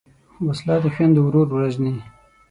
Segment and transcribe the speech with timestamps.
[0.45, 1.95] وسله د خویندو ورور وژني